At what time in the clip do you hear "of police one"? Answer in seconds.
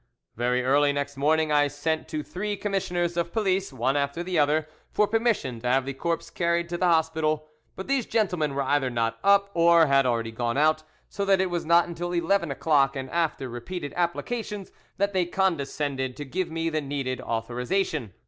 3.17-3.95